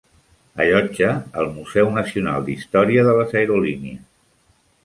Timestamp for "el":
1.43-1.51